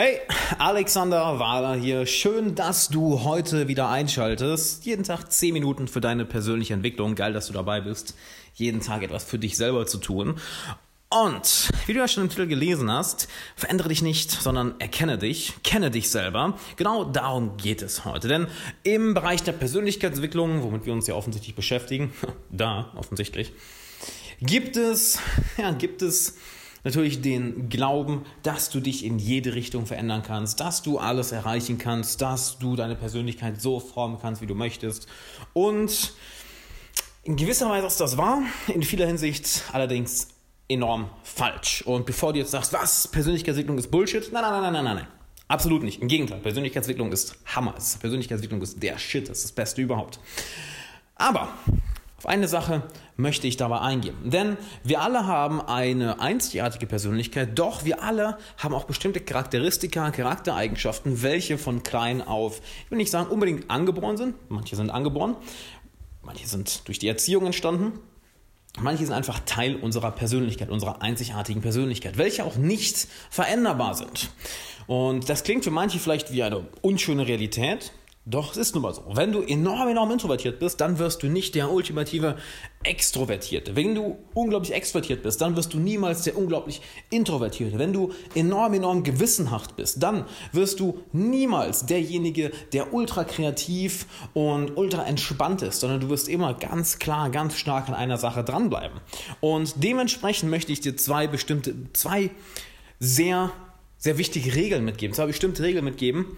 [0.00, 0.20] Hey,
[0.58, 2.06] Alexander Wahler hier.
[2.06, 4.86] Schön, dass du heute wieder einschaltest.
[4.86, 7.16] Jeden Tag 10 Minuten für deine persönliche Entwicklung.
[7.16, 8.14] Geil, dass du dabei bist.
[8.54, 10.36] Jeden Tag etwas für dich selber zu tun.
[11.08, 13.26] Und, wie du ja schon im Titel gelesen hast,
[13.56, 16.56] verändere dich nicht, sondern erkenne dich, kenne dich selber.
[16.76, 18.28] Genau darum geht es heute.
[18.28, 18.46] Denn
[18.84, 22.12] im Bereich der Persönlichkeitsentwicklung, womit wir uns ja offensichtlich beschäftigen,
[22.52, 23.52] da offensichtlich,
[24.40, 25.18] gibt es,
[25.56, 26.36] ja, gibt es
[26.84, 31.78] natürlich den Glauben, dass du dich in jede Richtung verändern kannst, dass du alles erreichen
[31.78, 35.06] kannst, dass du deine Persönlichkeit so formen kannst, wie du möchtest.
[35.52, 36.12] Und
[37.24, 40.28] in gewisser Weise ist das wahr, in vieler Hinsicht allerdings
[40.68, 41.82] enorm falsch.
[41.82, 45.06] Und bevor du jetzt sagst, was, Persönlichkeitsentwicklung ist Bullshit, nein, nein, nein, nein, nein, nein.
[45.48, 46.02] Absolut nicht.
[46.02, 47.72] Im Gegenteil, Persönlichkeitsentwicklung ist Hammer.
[47.72, 50.20] Persönlichkeitsentwicklung ist der Shit, das ist das Beste überhaupt.
[51.14, 51.54] Aber
[52.18, 52.82] auf eine Sache
[53.16, 54.16] möchte ich dabei eingehen.
[54.24, 61.22] Denn wir alle haben eine einzigartige Persönlichkeit, doch wir alle haben auch bestimmte Charakteristika, Charaktereigenschaften,
[61.22, 65.36] welche von klein auf, ich will nicht sagen unbedingt angeboren sind, manche sind angeboren,
[66.22, 68.00] manche sind durch die Erziehung entstanden,
[68.80, 74.30] manche sind einfach Teil unserer Persönlichkeit, unserer einzigartigen Persönlichkeit, welche auch nicht veränderbar sind.
[74.88, 77.92] Und das klingt für manche vielleicht wie eine unschöne Realität,
[78.30, 79.04] doch, es ist nun mal so.
[79.14, 82.36] Wenn du enorm, enorm introvertiert bist, dann wirst du nicht der ultimative
[82.82, 83.74] Extrovertierte.
[83.74, 87.78] Wenn du unglaublich extrovertiert bist, dann wirst du niemals der unglaublich Introvertierte.
[87.78, 94.76] Wenn du enorm, enorm gewissenhaft bist, dann wirst du niemals derjenige, der ultra kreativ und
[94.76, 99.00] ultra entspannt ist, sondern du wirst immer ganz klar, ganz stark an einer Sache dranbleiben.
[99.40, 102.30] Und dementsprechend möchte ich dir zwei bestimmte, zwei
[103.00, 103.52] sehr,
[103.96, 106.36] sehr wichtige Regeln mitgeben, zwei bestimmte Regeln mitgeben,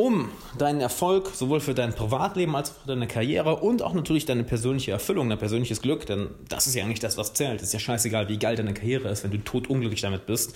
[0.00, 4.24] um deinen Erfolg sowohl für dein Privatleben als auch für deine Karriere und auch natürlich
[4.24, 7.60] deine persönliche Erfüllung, dein persönliches Glück, denn das ist ja eigentlich das, was zählt.
[7.60, 10.54] Es ist ja scheißegal, wie geil deine Karriere ist, wenn du tot unglücklich damit bist,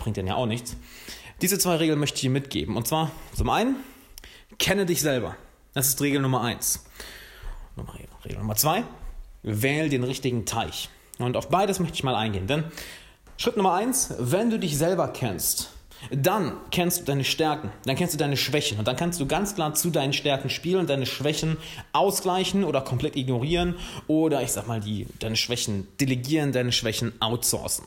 [0.00, 0.76] bringt dir ja auch nichts.
[1.40, 2.76] Diese zwei Regeln möchte ich dir mitgeben.
[2.76, 3.76] Und zwar zum einen,
[4.58, 5.36] kenne dich selber.
[5.72, 6.84] Das ist Regel Nummer eins.
[8.24, 8.82] Regel Nummer zwei,
[9.42, 10.90] wähl den richtigen Teich.
[11.18, 12.64] Und auf beides möchte ich mal eingehen, denn
[13.36, 15.70] Schritt Nummer eins, wenn du dich selber kennst,
[16.10, 19.54] dann kennst du deine Stärken, dann kennst du deine Schwächen und dann kannst du ganz
[19.54, 21.56] klar zu deinen Stärken spielen und deine Schwächen
[21.92, 23.76] ausgleichen oder komplett ignorieren
[24.06, 27.84] oder ich sag mal, die, deine Schwächen delegieren, deine Schwächen outsourcen.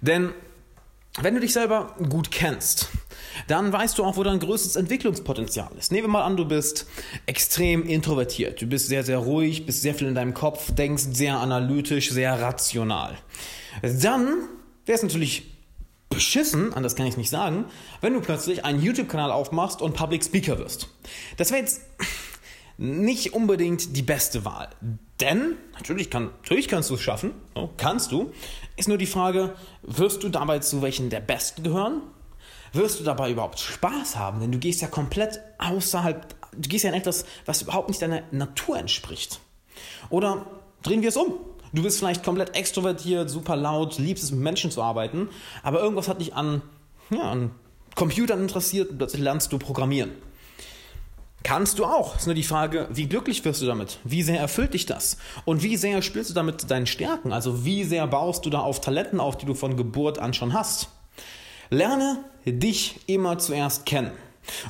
[0.00, 0.32] Denn
[1.20, 2.90] wenn du dich selber gut kennst,
[3.48, 5.90] dann weißt du auch, wo dein größtes Entwicklungspotenzial ist.
[5.90, 6.86] Nehmen wir mal an, du bist
[7.26, 8.62] extrem introvertiert.
[8.62, 12.40] Du bist sehr, sehr ruhig, bist sehr viel in deinem Kopf, denkst sehr analytisch, sehr
[12.40, 13.18] rational.
[13.82, 14.48] Dann
[14.86, 15.57] wäre es natürlich
[16.08, 17.66] beschissen, anders kann ich nicht sagen,
[18.00, 20.88] wenn du plötzlich einen YouTube-Kanal aufmachst und Public Speaker wirst.
[21.36, 21.82] Das wäre jetzt
[22.78, 24.70] nicht unbedingt die beste Wahl.
[25.20, 27.32] Denn, natürlich, kann, natürlich kannst du es schaffen,
[27.76, 28.32] kannst du,
[28.76, 32.02] ist nur die Frage, wirst du dabei zu welchen der Besten gehören?
[32.72, 34.40] Wirst du dabei überhaupt Spaß haben?
[34.40, 38.22] Denn du gehst ja komplett außerhalb, du gehst ja in etwas, was überhaupt nicht deiner
[38.30, 39.40] Natur entspricht.
[40.10, 40.46] Oder
[40.82, 41.34] drehen wir es um.
[41.72, 45.28] Du bist vielleicht komplett extrovertiert, super laut, liebst es mit Menschen zu arbeiten,
[45.62, 46.62] aber irgendwas hat dich an,
[47.10, 47.50] ja, an
[47.94, 50.10] Computern interessiert und plötzlich lernst du programmieren.
[51.44, 52.16] Kannst du auch.
[52.16, 53.98] Ist nur die Frage, wie glücklich wirst du damit?
[54.04, 55.18] Wie sehr erfüllt dich das?
[55.44, 57.32] Und wie sehr spielst du damit deinen Stärken?
[57.32, 60.52] Also wie sehr baust du da auf Talenten auf, die du von Geburt an schon
[60.52, 60.88] hast?
[61.70, 64.10] Lerne dich immer zuerst kennen.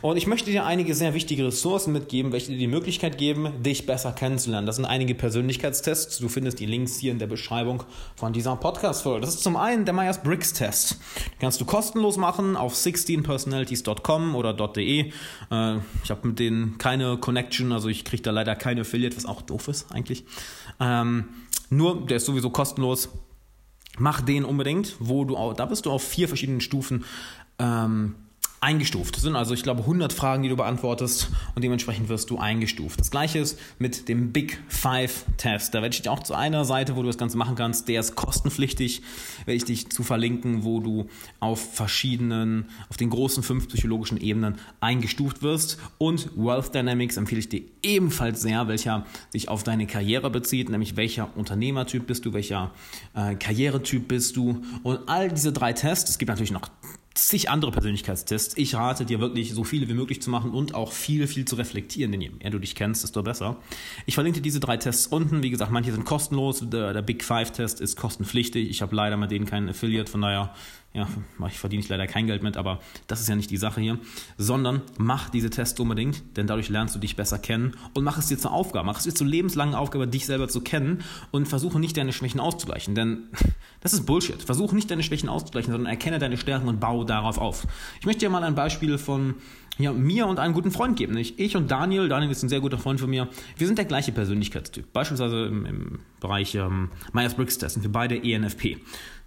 [0.03, 3.87] Und ich möchte dir einige sehr wichtige Ressourcen mitgeben, welche dir die Möglichkeit geben, dich
[3.87, 4.67] besser kennenzulernen.
[4.67, 6.19] Das sind einige Persönlichkeitstests.
[6.19, 7.83] Du findest die Links hier in der Beschreibung
[8.17, 9.21] von dieser Podcast-Folge.
[9.21, 10.93] Das ist zum einen der Myers-Briggs-Test.
[10.93, 15.13] Den kannst du kostenlos machen auf 16personalities.com oder .de.
[15.51, 19.27] Äh, ich habe mit denen keine Connection, also ich kriege da leider keine Affiliate, was
[19.27, 20.25] auch doof ist eigentlich.
[20.81, 21.29] Ähm,
[21.71, 23.11] nur, der ist sowieso kostenlos.
[23.99, 27.05] Mach den unbedingt, wo du auch, da bist du auf vier verschiedenen Stufen
[27.59, 28.15] ähm,
[28.61, 29.17] eingestuft.
[29.17, 32.99] Das sind also, ich glaube, 100 Fragen, die du beantwortest und dementsprechend wirst du eingestuft.
[32.99, 35.75] Das gleiche ist mit dem Big Five Test.
[35.75, 38.01] Da werde ich dich auch zu einer Seite, wo du das Ganze machen kannst, der
[38.01, 39.03] ist kostenpflichtig,
[39.45, 41.07] werde ich dich zu verlinken, wo du
[41.41, 45.79] auf verschiedenen, auf den großen fünf psychologischen Ebenen eingestuft wirst.
[45.99, 50.97] Und Wealth Dynamics empfehle ich dir ebenfalls sehr, welcher sich auf deine Karriere bezieht, nämlich
[50.97, 52.73] welcher Unternehmertyp bist du, welcher
[53.15, 54.63] äh, Karrieretyp bist du.
[54.83, 56.69] Und all diese drei Tests, es gibt natürlich noch
[57.15, 58.57] zig andere Persönlichkeitstests.
[58.57, 61.57] Ich rate dir wirklich, so viele wie möglich zu machen und auch viel, viel zu
[61.57, 63.57] reflektieren, denn je mehr du dich kennst, desto besser.
[64.07, 65.43] Ich verlinke dir diese drei Tests unten.
[65.43, 66.63] Wie gesagt, manche sind kostenlos.
[66.69, 68.69] Der, der Big Five Test ist kostenpflichtig.
[68.69, 70.55] Ich habe leider mit denen keinen Affiliate, von daher
[70.95, 71.07] ja,
[71.47, 73.99] ich verdiene ich leider kein Geld mit, aber das ist ja nicht die Sache hier,
[74.39, 78.29] sondern mach diese Tests unbedingt, denn dadurch lernst du dich besser kennen und mach es
[78.29, 81.79] dir zur Aufgabe, mach es dir zur lebenslangen Aufgabe, dich selber zu kennen und versuche
[81.79, 83.29] nicht deine Schwächen auszugleichen, denn
[83.81, 84.43] das ist Bullshit.
[84.43, 87.67] Versuche nicht deine Schwächen auszugleichen, sondern erkenne deine Stärken und baue darauf auf.
[88.01, 89.35] Ich möchte dir mal ein Beispiel von
[89.79, 91.17] ja, mir und einem guten Freund geben.
[91.17, 93.85] Ich, ich und Daniel, Daniel ist ein sehr guter Freund von mir, wir sind der
[93.85, 94.93] gleiche Persönlichkeitstyp.
[94.93, 98.79] Beispielsweise im, im Bereich ähm, Myers-Briggs-Test sind wir beide ENFP.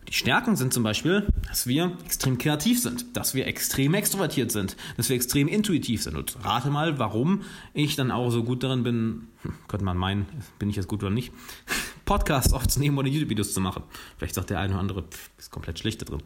[0.08, 4.76] Die Stärken sind zum Beispiel, dass wir extrem kreativ sind, dass wir extrem extrovertiert sind,
[4.98, 6.18] dass wir extrem intuitiv sind.
[6.18, 7.44] Und rate mal, warum
[7.74, 10.26] ich dann auch so gut darin bin, hm, könnte man meinen,
[10.60, 11.32] bin ich jetzt gut oder nicht,
[12.06, 13.84] Podcasts aufzunehmen oder YouTube-Videos zu machen.
[14.18, 16.24] Vielleicht sagt der eine oder andere, pff, ist komplett schlecht da drin.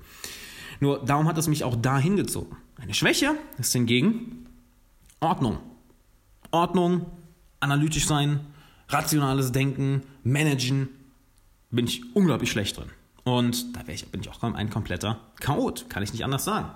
[0.80, 2.58] Nur darum hat es mich auch dahin gezogen.
[2.78, 4.48] Eine Schwäche ist hingegen
[5.20, 5.60] Ordnung.
[6.52, 7.06] Ordnung,
[7.60, 8.40] analytisch sein,
[8.90, 10.90] rationales Denken, managen,
[11.72, 12.90] bin ich unglaublich schlecht drin.
[13.26, 16.70] Und da ich, bin ich auch ein kompletter Chaot, kann ich nicht anders sagen.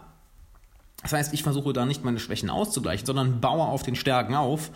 [1.03, 4.71] Das heißt, ich versuche da nicht meine Schwächen auszugleichen, sondern baue auf den Stärken auf.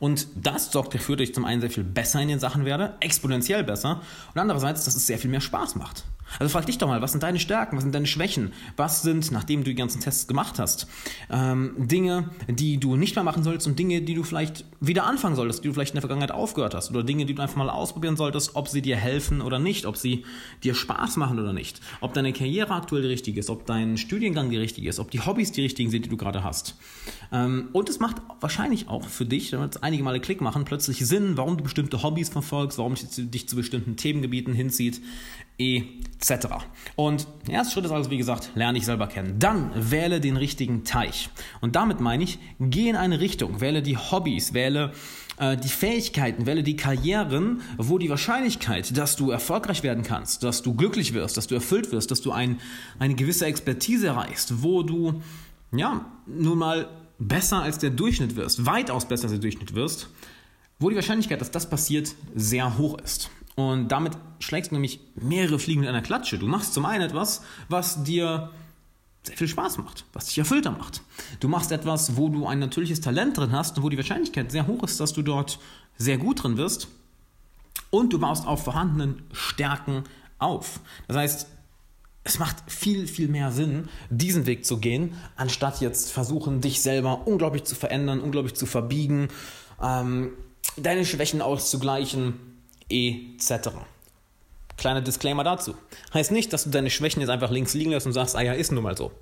[0.00, 2.94] Und das sorgt dafür, dass ich zum einen sehr viel besser in den Sachen werde,
[3.00, 4.00] exponentiell besser.
[4.34, 6.04] Und andererseits, dass es sehr viel mehr Spaß macht.
[6.38, 8.52] Also frag dich doch mal, was sind deine Stärken, was sind deine Schwächen?
[8.76, 10.86] Was sind, nachdem du die ganzen Tests gemacht hast,
[11.30, 15.36] ähm, Dinge, die du nicht mehr machen solltest und Dinge, die du vielleicht wieder anfangen
[15.36, 17.70] solltest, die du vielleicht in der Vergangenheit aufgehört hast oder Dinge, die du einfach mal
[17.70, 20.24] ausprobieren solltest, ob sie dir helfen oder nicht, ob sie
[20.62, 24.50] dir Spaß machen oder nicht, ob deine Karriere aktuell die richtige ist, ob dein Studiengang
[24.50, 26.76] die richtige ist, ob die Hobbys die richtigen sind, die du gerade hast.
[27.32, 30.98] Ähm, und es macht wahrscheinlich auch für dich, damit es einige Male Klick machen, plötzlich
[31.06, 35.00] Sinn, warum du bestimmte Hobbys verfolgst, warum dich zu bestimmten Themengebieten hinzieht
[35.58, 36.46] etc.
[36.96, 39.38] Und der erste Schritt ist also, wie gesagt, lerne dich selber kennen.
[39.38, 41.30] Dann wähle den richtigen Teich.
[41.60, 44.92] Und damit meine ich, geh in eine Richtung, wähle die Hobbys, wähle
[45.38, 50.62] äh, die Fähigkeiten, wähle die Karrieren, wo die Wahrscheinlichkeit, dass du erfolgreich werden kannst, dass
[50.62, 52.60] du glücklich wirst, dass du erfüllt wirst, dass du ein,
[52.98, 55.22] eine gewisse Expertise erreichst, wo du,
[55.72, 56.88] ja, nun mal
[57.18, 60.08] besser als der Durchschnitt wirst, weitaus besser als der Durchschnitt wirst,
[60.78, 63.30] wo die Wahrscheinlichkeit, dass das passiert, sehr hoch ist.
[63.58, 66.38] Und damit schlägst du nämlich mehrere Fliegen mit einer Klatsche.
[66.38, 68.52] Du machst zum einen etwas, was dir
[69.24, 71.02] sehr viel Spaß macht, was dich erfüllter macht.
[71.40, 74.68] Du machst etwas, wo du ein natürliches Talent drin hast und wo die Wahrscheinlichkeit sehr
[74.68, 75.58] hoch ist, dass du dort
[75.96, 76.86] sehr gut drin wirst.
[77.90, 80.04] Und du baust auf vorhandenen Stärken
[80.38, 80.78] auf.
[81.08, 81.48] Das heißt,
[82.22, 87.26] es macht viel, viel mehr Sinn, diesen Weg zu gehen, anstatt jetzt versuchen, dich selber
[87.26, 89.30] unglaublich zu verändern, unglaublich zu verbiegen,
[89.82, 90.30] ähm,
[90.76, 92.34] deine Schwächen auszugleichen
[92.90, 93.70] etc.
[94.76, 95.74] Kleiner Disclaimer dazu.
[96.14, 98.52] Heißt nicht, dass du deine Schwächen jetzt einfach links liegen lässt und sagst, ah ja,
[98.52, 99.12] ist nun mal so.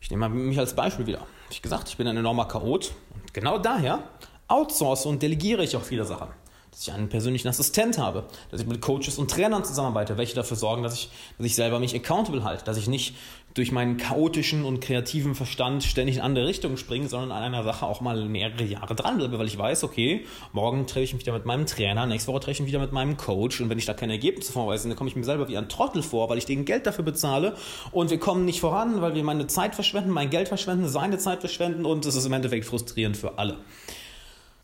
[0.00, 1.26] Ich nehme mich als Beispiel wieder.
[1.50, 4.02] Wie gesagt, ich bin ein enormer Chaot und genau daher
[4.48, 6.28] outsource und delegiere ich auch viele Sachen
[6.76, 10.58] dass ich einen persönlichen Assistent habe, dass ich mit Coaches und Trainern zusammenarbeite, welche dafür
[10.58, 13.14] sorgen, dass ich, dass ich selber mich accountable halte, dass ich nicht
[13.54, 17.86] durch meinen chaotischen und kreativen Verstand ständig in andere Richtungen springe, sondern an einer Sache
[17.86, 21.46] auch mal mehrere Jahre dranbleibe, weil ich weiß, okay, morgen treffe ich mich wieder mit
[21.46, 23.94] meinem Trainer, nächste Woche treffe ich mich wieder mit meinem Coach und wenn ich da
[23.94, 26.66] keine Ergebnisse vorweise, dann komme ich mir selber wie ein Trottel vor, weil ich denen
[26.66, 27.56] Geld dafür bezahle
[27.90, 31.40] und wir kommen nicht voran, weil wir meine Zeit verschwenden, mein Geld verschwenden, seine Zeit
[31.40, 33.56] verschwenden und es ist im Endeffekt frustrierend für alle.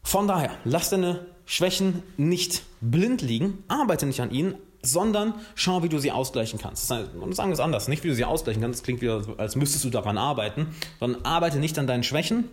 [0.03, 5.89] Von daher, lass deine Schwächen nicht blind liegen, arbeite nicht an ihnen, sondern schau, wie
[5.89, 6.91] du sie ausgleichen kannst.
[6.91, 9.55] Und sagen wir es anders, nicht wie du sie ausgleichen kannst, das klingt wieder, als
[9.57, 10.67] müsstest du daran arbeiten,
[10.99, 12.45] sondern arbeite nicht an deinen Schwächen,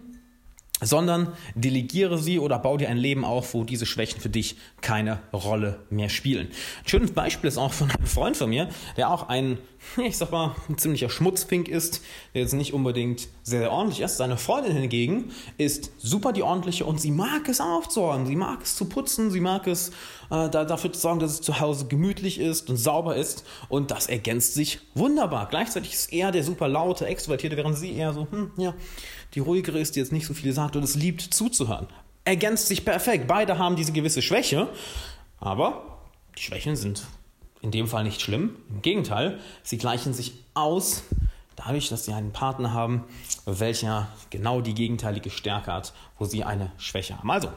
[0.81, 5.19] sondern delegiere sie oder bau dir ein Leben auf, wo diese Schwächen für dich keine
[5.33, 6.47] Rolle mehr spielen.
[6.83, 9.57] Ein schönes Beispiel ist auch von einem Freund von mir, der auch ein,
[9.97, 12.01] ich sag mal, ein ziemlicher Schmutzfink ist,
[12.33, 14.17] der jetzt nicht unbedingt sehr, sehr ordentlich ist.
[14.17, 18.75] Seine Freundin hingegen ist super die ordentliche und sie mag es aufzuräumen, sie mag es
[18.75, 19.91] zu putzen, sie mag es
[20.29, 24.07] äh, dafür zu sorgen, dass es zu Hause gemütlich ist und sauber ist und das
[24.07, 25.47] ergänzt sich wunderbar.
[25.49, 28.73] Gleichzeitig ist er der super laute, extrovertierte, während sie eher so, hm, ja,
[29.33, 31.87] die ruhigere ist, die jetzt nicht so viel sagt und es liebt zuzuhören.
[32.25, 33.27] Ergänzt sich perfekt.
[33.27, 34.67] Beide haben diese gewisse Schwäche,
[35.39, 35.99] aber
[36.37, 37.03] die Schwächen sind
[37.61, 38.55] in dem Fall nicht schlimm.
[38.69, 41.03] Im Gegenteil, sie gleichen sich aus
[41.55, 43.03] dadurch, dass sie einen Partner haben,
[43.45, 47.29] welcher genau die gegenteilige Stärke hat, wo sie eine Schwäche haben.
[47.29, 47.49] Also,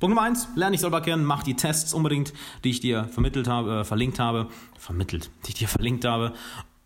[0.00, 3.48] Punkt Nummer eins, lerne dich selber kennen, mach die Tests unbedingt, die ich dir vermittelt
[3.48, 4.46] habe, äh, verlinkt habe,
[4.78, 6.34] vermittelt, die ich dir verlinkt habe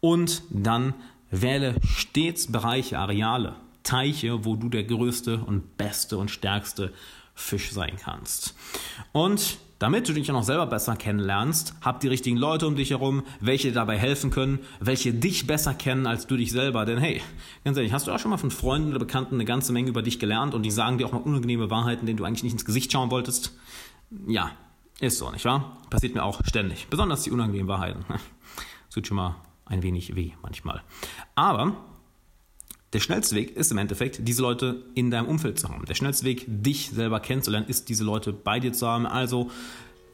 [0.00, 0.94] und dann
[1.30, 6.92] wähle stets Bereiche, Areale, Teiche, wo du der größte und beste und stärkste
[7.34, 8.54] Fisch sein kannst.
[9.12, 12.90] Und damit du dich auch noch selber besser kennenlernst, hab die richtigen Leute um dich
[12.90, 16.84] herum, welche dir dabei helfen können, welche dich besser kennen als du dich selber.
[16.84, 17.20] Denn hey,
[17.64, 20.02] ganz ehrlich, hast du auch schon mal von Freunden oder Bekannten eine ganze Menge über
[20.02, 22.64] dich gelernt und die sagen dir auch mal unangenehme Wahrheiten, denen du eigentlich nicht ins
[22.64, 23.58] Gesicht schauen wolltest?
[24.28, 24.52] Ja,
[25.00, 25.78] ist so, nicht wahr?
[25.90, 26.86] Passiert mir auch ständig.
[26.88, 28.04] Besonders die unangenehmen Wahrheiten.
[28.08, 28.20] Das
[28.94, 29.34] tut schon mal
[29.66, 30.82] ein wenig weh manchmal.
[31.34, 31.74] Aber
[32.92, 35.84] der schnellste Weg ist im Endeffekt, diese Leute in deinem Umfeld zu haben.
[35.86, 39.06] Der schnellste Weg, dich selber kennenzulernen, ist, diese Leute bei dir zu haben.
[39.06, 39.50] Also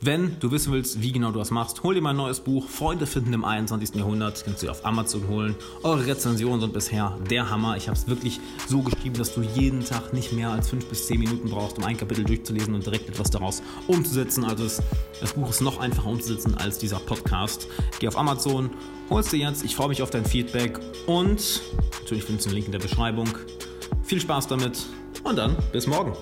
[0.00, 2.68] wenn du wissen willst, wie genau du das machst, hol dir mal ein neues Buch.
[2.68, 3.96] Freunde finden im 21.
[3.96, 4.44] Jahrhundert.
[4.44, 5.56] Kannst du dir auf Amazon holen.
[5.82, 7.76] Eure Rezensionen sind bisher der Hammer.
[7.76, 8.38] Ich habe es wirklich
[8.68, 11.84] so geschrieben, dass du jeden Tag nicht mehr als 5 bis 10 Minuten brauchst, um
[11.84, 14.44] ein Kapitel durchzulesen und direkt etwas daraus umzusetzen.
[14.44, 14.80] Also es,
[15.20, 17.66] das Buch ist noch einfacher umzusetzen als dieser Podcast.
[17.98, 18.70] Geh auf Amazon,
[19.10, 19.64] holst dir jetzt.
[19.64, 21.60] Ich freue mich auf dein Feedback und
[22.00, 23.28] natürlich findest du den Link in der Beschreibung.
[24.04, 24.86] Viel Spaß damit
[25.24, 26.12] und dann bis morgen.